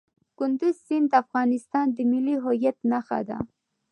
[0.39, 3.37] کندز سیند د افغانستان د ملي هویت نښه ده.